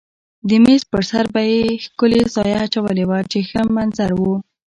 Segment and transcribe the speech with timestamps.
[0.49, 4.23] د مېز پر سر به یې ښکلې سایه اچولې وه چې ښه منظر و.